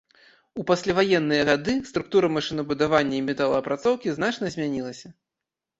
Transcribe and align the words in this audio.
У 0.61 0.63
пасляваенныя 0.71 1.43
гады 1.51 1.75
структура 1.91 2.31
машынабудавання 2.39 3.15
і 3.21 3.25
металаапрацоўкі 3.29 4.17
значна 4.19 4.45
змянілася. 4.57 5.07